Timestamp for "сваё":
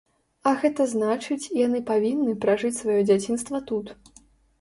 2.79-2.97